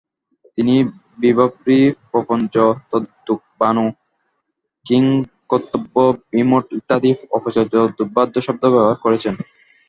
[0.55, 0.75] তিনি
[1.19, 1.79] বিভাবরী,
[2.11, 2.55] প্রপঞ্চ,
[2.89, 3.85] তদ্ধেতুক, ভাণু,
[4.85, 9.33] কিংকর্তব্যবিমূঢ় ইত্যাদি অপ্রচলিত দুর্বোধ্য শব্দ ব্যবহার করেছেন।